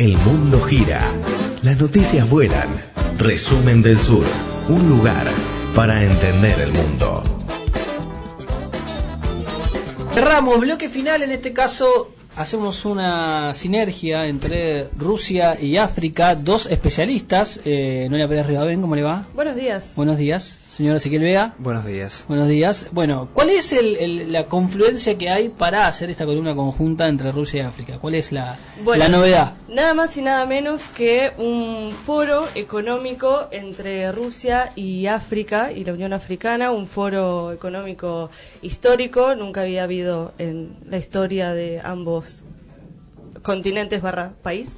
[0.00, 1.12] El mundo gira.
[1.62, 2.70] Las noticias vuelan.
[3.18, 4.24] Resumen del Sur.
[4.70, 5.26] Un lugar
[5.74, 7.22] para entender el mundo.
[10.14, 17.60] Cerramos bloque final, en este caso hacemos una sinergia entre Rusia y África, dos especialistas.
[17.66, 19.26] Eh, Noelia Pérez Rivadén, ¿cómo le va?
[19.34, 19.92] Buenos días.
[19.96, 20.58] Buenos días.
[20.70, 21.54] Señor Ezequiel Vega.
[21.58, 22.24] Buenos días.
[22.28, 22.86] Buenos días.
[22.92, 27.32] Bueno, ¿cuál es el- el- la confluencia que hay para hacer esta columna conjunta entre
[27.32, 27.98] Rusia y África?
[27.98, 29.54] ¿Cuál es la, Bueno, la novedad?
[29.68, 35.92] Nada más y nada menos que un foro económico entre Rusia y África y la
[35.92, 38.30] Unión Africana, un foro económico
[38.62, 42.44] histórico, nunca había habido en la historia de ambos
[43.42, 44.76] continentes barra país.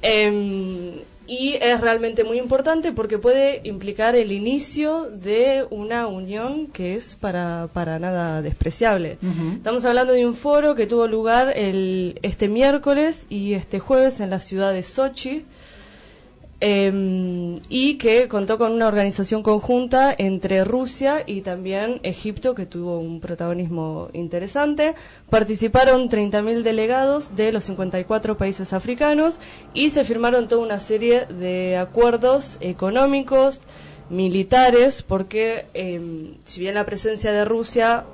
[0.00, 0.92] Em,
[1.26, 7.16] y es realmente muy importante porque puede implicar el inicio de una unión que es
[7.16, 9.18] para, para nada despreciable.
[9.54, 14.30] Estamos hablando de un foro que tuvo lugar el, este miércoles y este jueves en
[14.30, 15.44] la ciudad de Sochi
[16.60, 22.98] em, y que contó con una organización conjunta entre Rusia y también Egipto que tuvo
[22.98, 24.94] un protagonismo interesante.
[25.28, 29.38] Participaron 30.000 delegados de los 54 países africanos
[29.74, 33.60] y se firmaron toda una serie de acuerdos económicos,
[34.08, 38.04] militares, porque em, si bien la presencia de Rusia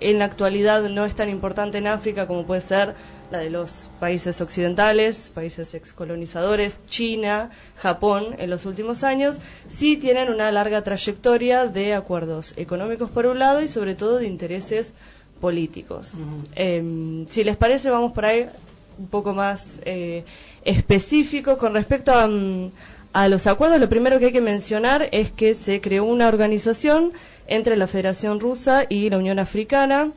[0.00, 2.94] en la actualidad no es tan importante en África como puede ser
[3.30, 10.28] la de los países occidentales, países excolonizadores, China, Japón en los últimos años, sí tienen
[10.28, 14.94] una larga trayectoria de acuerdos económicos por un lado y sobre todo de intereses
[15.40, 16.14] políticos.
[16.54, 18.46] Eh, si les parece, vamos por ahí
[18.98, 20.24] un poco más eh,
[20.64, 22.70] específicos con respecto a, mm,
[23.22, 23.80] a los acuerdos.
[23.80, 27.12] Lo primero que hay que mencionar es que se creó una organización
[27.46, 30.12] entre la Federación Rusa y la Unión Africana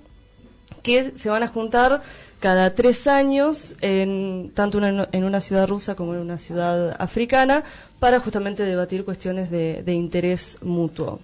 [0.84, 2.02] que se van a juntar
[2.40, 7.64] cada tres años, en, tanto una- en una ciudad rusa como en una ciudad africana,
[8.00, 11.20] para justamente debatir cuestiones de, de interés mutuo.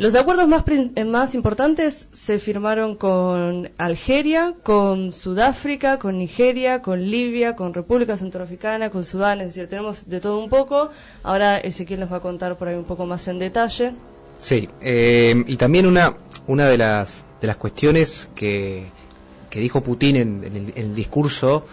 [0.00, 7.02] Los acuerdos más, eh, más importantes se firmaron con Algeria, con Sudáfrica, con Nigeria, con
[7.02, 10.88] Libia, con República Centroafricana, con Sudán, es decir, tenemos de todo un poco.
[11.22, 13.92] Ahora Ezequiel nos va a contar por ahí un poco más en detalle.
[14.38, 16.16] Sí, eh, y también una,
[16.46, 18.86] una de, las, de las cuestiones que,
[19.50, 21.66] que dijo Putin en, en el, en el discurso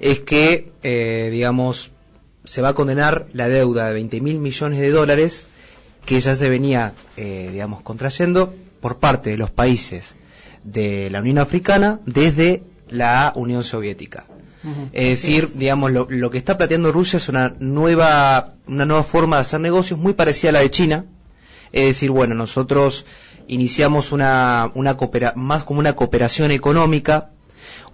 [0.00, 1.90] es que, eh, digamos,
[2.44, 5.48] se va a condenar la deuda de 20 mil millones de dólares
[6.06, 10.16] que ya se venía, eh, digamos, contrayendo por parte de los países
[10.64, 14.24] de la Unión Africana desde la Unión Soviética.
[14.92, 19.36] Es decir, digamos, lo, lo que está planteando Rusia es una nueva, una nueva forma
[19.36, 21.04] de hacer negocios muy parecida a la de China.
[21.72, 23.04] Es decir, bueno, nosotros
[23.46, 27.30] iniciamos una, una coopera- más como una cooperación económica.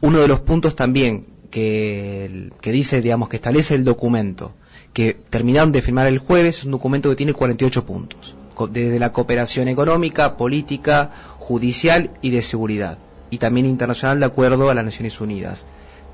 [0.01, 4.53] Uno de los puntos también que, que dice, digamos, que establece el documento
[4.93, 8.35] que terminaron de firmar el jueves es un documento que tiene 48 puntos.
[8.71, 12.99] Desde la cooperación económica, política, judicial y de seguridad.
[13.31, 15.67] Y también internacional de acuerdo a las Naciones Unidas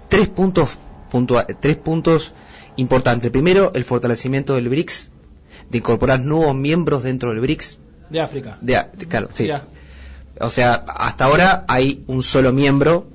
[0.09, 0.71] tres puntos
[1.11, 2.33] puntua- tres puntos
[2.77, 3.31] importantes.
[3.31, 5.11] Primero, el fortalecimiento del BRICS,
[5.71, 7.79] de incorporar nuevos miembros dentro del BRICS.
[8.11, 8.59] De África.
[8.61, 9.45] De, de- claro, sí.
[10.41, 13.09] O sea, hasta ahora hay un solo miembro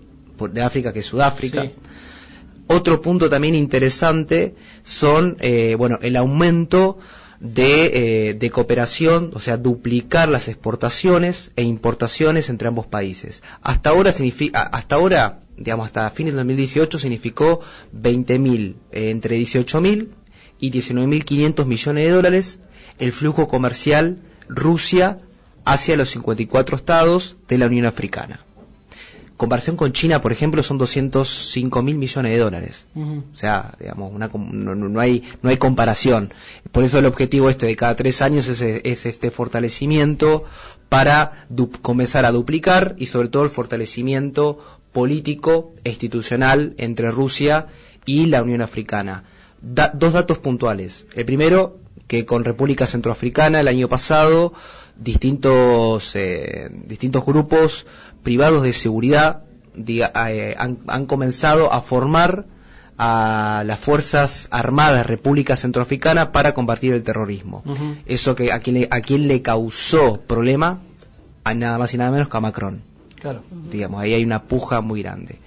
[0.51, 1.61] de África que es Sudáfrica.
[1.61, 1.71] Sí.
[2.67, 6.97] Otro punto también interesante son, eh, bueno, el aumento
[7.41, 13.41] de, eh, de cooperación, o sea, duplicar las exportaciones e importaciones entre ambos países.
[13.61, 14.13] Hasta ahora,
[14.53, 17.61] hasta ahora, digamos, hasta fines de 2018 significó
[17.93, 20.09] 20.000, eh, entre 18.000
[20.59, 22.59] y 19.500 millones de dólares
[22.99, 25.19] el flujo comercial Rusia
[25.65, 28.45] hacia los 54 estados de la Unión Africana.
[29.41, 32.85] Comparación con China, por ejemplo, son 205 mil millones de dólares.
[32.95, 36.31] O sea, digamos, una no, no- hay, no hay comparación.
[36.71, 40.43] Por eso el objetivo este de cada tres años es, es este fortalecimiento
[40.89, 41.45] para
[41.81, 44.59] comenzar a duplicar y sobre todo el fortalecimiento
[44.91, 47.65] político e institucional entre Rusia
[48.05, 49.23] y la Unión Africana.
[49.61, 51.07] Da- dos datos puntuales.
[51.15, 54.53] El primero, que con República Centroafricana el año pasado
[54.97, 57.85] distintos, eh, distintos grupos
[58.23, 59.43] privados de seguridad
[59.75, 62.45] diga- eh, han, han comenzado a formar
[62.97, 67.63] a las Fuerzas Armadas República Centroafricana para combatir el terrorismo.
[68.05, 70.79] Eso que a quien, le, a quien le causó problema,
[71.43, 72.81] a nada más y nada menos que a Macron.
[73.19, 73.41] Claro.
[73.71, 75.37] Digamos, ahí hay una puja muy grande.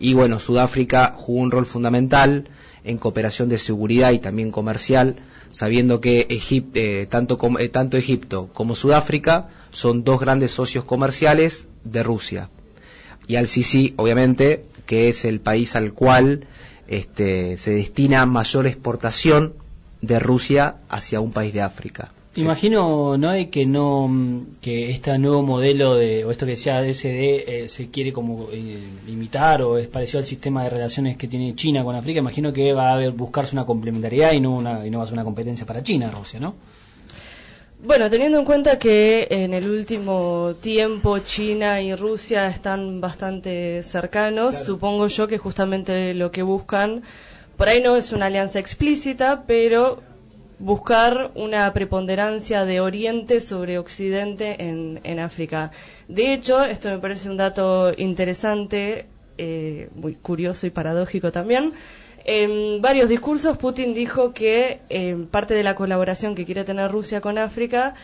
[0.00, 2.48] Y bueno, Sudáfrica jugó un rol fundamental
[2.84, 5.16] en cooperación de seguridad y también comercial,
[5.50, 12.02] sabiendo que eh, tanto, eh, tanto Egipto como Sudáfrica son dos grandes socios comerciales de
[12.02, 12.50] Rusia.
[13.26, 16.46] Y al Sisi, obviamente, que es el país al cual
[16.86, 19.54] este, se destina mayor exportación
[20.02, 22.12] de Rusia hacia un país de África.
[22.36, 24.10] Imagino, Noé, que no
[24.60, 28.78] que este nuevo modelo de o esto que decía SD eh, se quiere como eh,
[29.06, 32.18] imitar o es parecido al sistema de relaciones que tiene China con África.
[32.18, 35.06] Imagino que va a haber, buscarse una complementariedad y no una y no va a
[35.06, 36.56] ser una competencia para China, Rusia, ¿no?
[37.84, 44.56] Bueno, teniendo en cuenta que en el último tiempo China y Rusia están bastante cercanos,
[44.56, 47.02] supongo yo que justamente lo que buscan,
[47.56, 50.02] por ahí no es una alianza explícita, pero
[50.64, 55.72] buscar una preponderancia de Oriente sobre Occidente en, África.
[56.08, 59.04] De hecho, esto me parece un dato interesante,
[59.36, 61.74] eh, muy curioso y paradójico también.
[62.24, 67.20] En varios discursos, Putin dijo que eh, parte de la colaboración que quiere tener Rusia
[67.20, 67.94] con África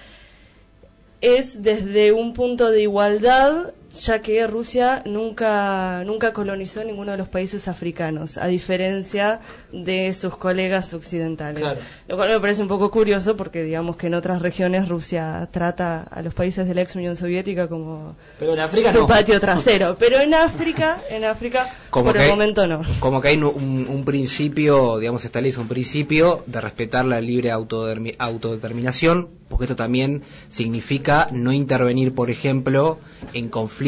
[1.23, 7.29] es desde un punto de igualdad ya que Rusia nunca, nunca colonizó ninguno de los
[7.29, 9.41] países africanos, a diferencia
[9.73, 11.63] de sus colegas occidentales.
[12.09, 16.03] Lo cual me parece un poco curioso porque digamos que en otras regiones Rusia trata
[16.03, 18.15] a los países de la ex Unión Soviética como
[18.93, 19.97] su patio trasero.
[19.99, 22.83] Pero en África, en África, por el momento no.
[23.01, 29.65] Como que hay un, principio, digamos, establece un principio de respetar la libre autodeterminación, porque
[29.65, 32.99] esto también significa no intervenir, por ejemplo,
[33.35, 33.80] en conflictos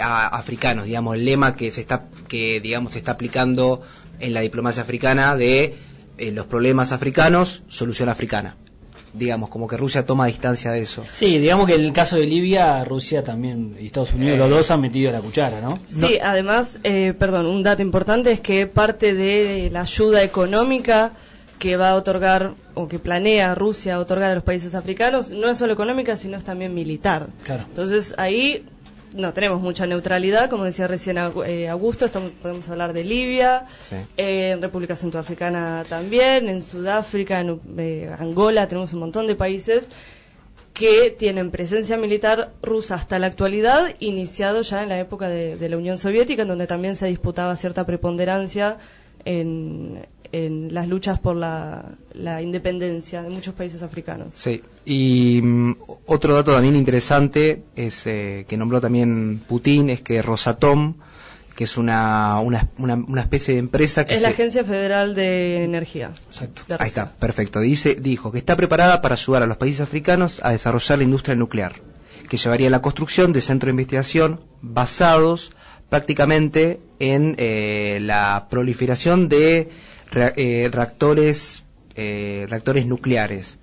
[0.00, 3.82] africanos, digamos, el lema que se está que digamos se está aplicando
[4.20, 5.74] en la diplomacia africana de
[6.18, 8.56] eh, los problemas africanos, solución africana.
[9.14, 11.04] Digamos, como que Rusia toma distancia de eso.
[11.12, 14.70] Sí, digamos que en el caso de Libia, Rusia también y Estados Unidos, los dos
[14.70, 15.78] han metido la cuchara, ¿no?
[15.86, 21.12] Sí, además, eh, perdón, un dato importante es que parte de la ayuda económica
[21.58, 25.58] que va a otorgar o que planea Rusia otorgar a los países africanos no es
[25.58, 27.28] solo económica, sino es también militar.
[27.46, 28.64] Entonces ahí
[29.14, 32.06] no tenemos mucha neutralidad, como decía recién eh, Augusto,
[32.40, 33.66] podemos hablar de Libia,
[34.16, 39.88] eh, en República Centroafricana también, en Sudáfrica, en eh, Angola, tenemos un montón de países
[40.72, 45.76] que tienen presencia militar rusa hasta la actualidad, iniciado ya en la época de la
[45.76, 48.78] Unión Soviética, en donde también se disputaba cierta preponderancia
[49.26, 51.96] en, en las luchas por la,
[52.42, 54.30] independencia de muchos países africanos.
[54.34, 55.76] Sí, y mm,
[56.06, 60.94] otro dato también interesante es eh, que nombró también Putin, es que Rosatom,
[61.54, 66.10] que es una, una, una, especie de empresa que es la Agencia Federal de Energía.
[66.28, 66.62] Exacto.
[66.78, 67.60] Ahí está, perfecto.
[67.60, 71.36] Dice, dijo que está preparada para ayudar a los países africanos a desarrollar la industria
[71.36, 71.74] nuclear,
[72.30, 75.52] que llevaría a la construcción de centros de investigación basados
[75.90, 79.68] prácticamente en eh, la proliferación de
[80.14, 81.64] eh, reactores,
[81.94, 83.58] eh, reactores nucleares.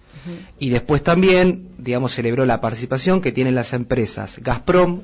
[0.59, 5.01] Y después también, digamos, celebró la participación que tienen las empresas Gazprom,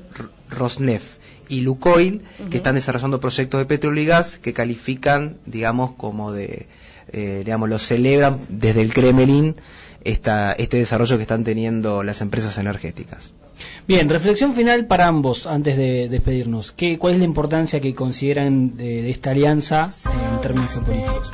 [0.50, 6.32] Rosneft y Lukoil, que están desarrollando proyectos de petróleo y gas que califican, digamos, como
[6.32, 6.66] de,
[7.12, 9.56] eh, digamos, lo celebran desde el Kremlin
[10.06, 13.34] esta, este desarrollo que están teniendo las empresas energéticas.
[13.88, 16.72] Bien, reflexión final para ambos antes de despedirnos.
[16.72, 19.86] ¿Qué, ¿Cuál es la importancia que consideran de, esta alianza
[20.34, 21.30] en términos políticos?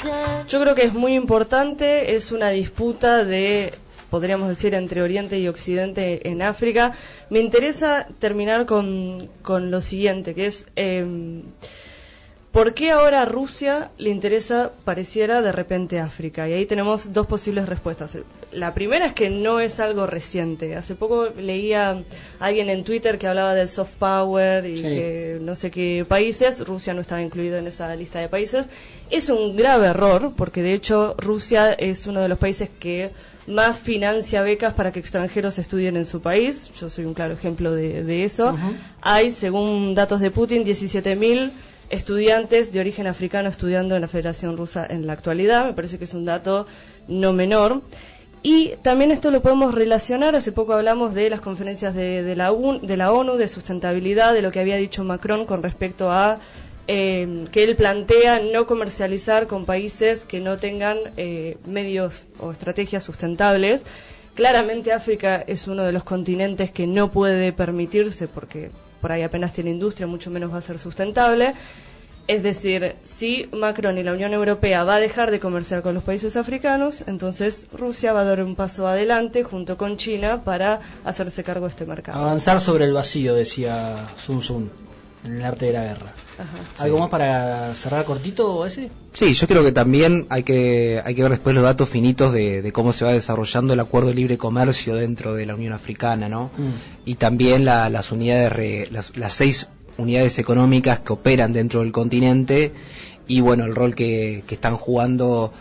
[0.49, 3.75] Yo creo que es muy importante, es una disputa de
[4.11, 6.93] podríamos decir, entre Oriente y Occidente en África.
[7.31, 11.43] Me interesa terminar con, con lo siguiente, que es eh,
[12.53, 16.47] ¿Por qué ahora a Rusia le interesa, pareciera, de repente África?
[16.47, 18.19] Y ahí tenemos dos posibles respuestas.
[18.53, 20.77] La primera es que no es algo reciente.
[20.77, 22.03] Hace poco leía a
[22.41, 26.61] alguien en Twitter que hablaba del soft power y que no sé qué países.
[26.67, 28.69] Rusia no estaba incluido en esa lista de países.
[29.09, 33.13] Es un grave error, porque de hecho Rusia es uno de los países que
[33.47, 36.71] más financia becas para que extranjeros estudien en su país.
[36.79, 38.55] Yo soy un claro ejemplo de, eso.
[39.01, 41.51] Hay, según datos de Putin, 17.000
[41.93, 45.67] estudiantes de origen africano estudiando en la Federación Rusa en la actualidad.
[45.67, 46.67] Me parece que es un dato
[47.07, 47.83] no menor.
[48.43, 52.51] Y también esto lo podemos relacionar, hace poco hablamos de las conferencias de, la,
[52.83, 56.41] de la, ONU, de sustentabilidad, de lo que había dicho Macron con respecto a
[56.89, 63.05] eh, que él plantea no comercializar con países que no tengan eh, medios o estrategias
[63.05, 63.85] sustentables.
[64.35, 68.71] Claramente África es uno de los continentes que no puede permitirse porque
[69.03, 71.55] por ahí apenas tiene industria, mucho menos va a ser sustentable.
[72.29, 76.05] Es decir, si Macron y la Unión Europea va a dejar de comerciar con los
[76.05, 81.43] países africanos, entonces Rusia va a dar un paso adelante junto con China para hacerse
[81.43, 82.21] cargo de este mercado.
[82.21, 84.71] Avanzar sobre el vacío, decía Sun Tzu
[85.25, 86.13] en el arte de la guerra.
[86.79, 88.91] ¿Algo más para cerrar cortito ese?
[89.13, 92.71] Sí, yo creo que también hay que, hay que ver después los datos finitos de,
[92.73, 96.51] cómo se va desarrollando el acuerdo de libre comercio dentro de la Unión Africana, ¿no?
[96.57, 97.09] Mm.
[97.09, 102.73] Y también las unidades, las, seis unidades económicas que operan dentro del continente
[103.29, 105.53] y bueno, el rol que, que están jugando.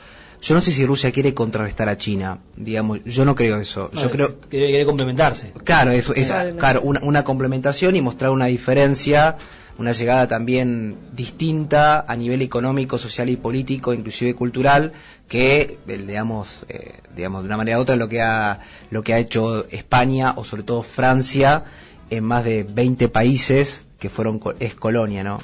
[0.41, 3.91] Yo no sé si Rusia quiere contrarrestar a China, digamos, yo no creo eso.
[3.93, 5.53] Yo creo, que quiere complementarse.
[5.63, 6.60] Claro, es, es- Probablemente.
[6.60, 9.38] claro, una, una complementación y mostrar una diferencia,
[9.77, 14.93] una llegada también distinta a nivel económico, social y político, inclusive cultural,
[15.27, 19.13] que el, digamos, eh, digamos de una manera u otra lo que ha lo que
[19.13, 21.65] ha hecho España o sobre todo Francia
[22.10, 25.39] en más de 20 países que fueron co- es colonia, ¿no?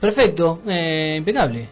[0.00, 1.68] Perfecto, eh, impecable.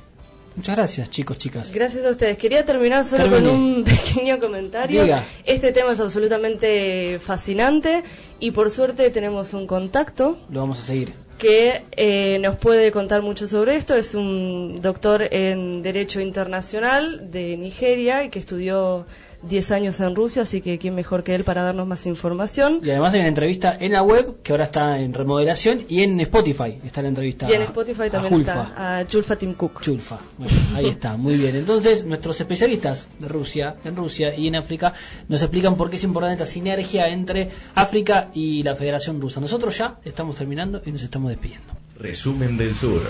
[0.54, 1.73] Muchas gracias, chicos, chicas.
[1.73, 2.37] Gracias a ustedes.
[2.38, 5.02] Quería terminar solo con un pequeño comentario.
[5.04, 5.23] Diga.
[5.44, 8.02] Este tema es absolutamente fascinante
[8.38, 11.14] y por suerte tenemos un contacto Lo vamos a seguir.
[11.38, 13.94] que eh, nos puede contar mucho sobre esto.
[13.97, 19.06] Es un doctor en Derecho Internacional de Nigeria y que estudió
[19.42, 22.80] 10 años en Rusia, así que quién mejor que él para darnos más información.
[22.82, 26.20] Y además hay una entrevista en la web que ahora está en remodelación y en
[26.20, 27.50] Spotify está la entrevista.
[27.50, 28.62] Y en Spotify a también Julfa.
[28.62, 29.80] está a Julfa Tim Cook.
[29.80, 30.18] Chulfa.
[30.38, 31.56] Bueno, ahí está, muy bien.
[31.56, 34.92] Entonces, nuestros especialistas de Rusia, en Rusia y en África,
[35.28, 39.40] nos explican por qué es importante esta sinergia entre África y la Federación Rusa.
[39.40, 41.72] Nosotros ya estamos terminando y nos estamos despidiendo.
[41.99, 43.02] Resumen del Sur.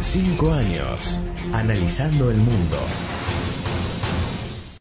[0.00, 1.18] Cinco años
[1.52, 2.76] analizando el mundo.